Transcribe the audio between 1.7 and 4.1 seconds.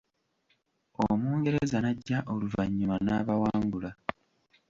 n'ajja oluvannyuma n'abawangula.